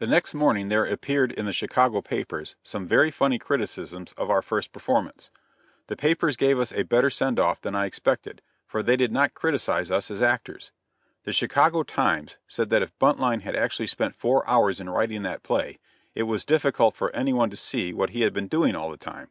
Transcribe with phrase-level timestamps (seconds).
[0.00, 4.42] The next morning there appeared in the Chicago papers some very funny criticisms on our
[4.42, 5.30] first performance.
[5.86, 9.32] The papers gave us a better send off than I expected, for they did not
[9.34, 10.72] criticise us as actors.
[11.22, 15.44] The Chicago Times said that if Buntline had actually spent four hours in writing that
[15.44, 15.78] play,
[16.16, 18.96] it was difficult for any one to see what he had been doing all the
[18.96, 19.30] time.